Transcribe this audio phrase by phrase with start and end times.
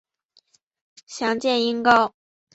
[1.05, 2.15] 详见音高。